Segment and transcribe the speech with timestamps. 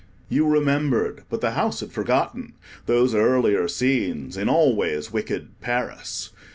[0.29, 2.53] you remembered, but the house had forgotten
[2.87, 6.31] those earlier scenes in always wicked Paris.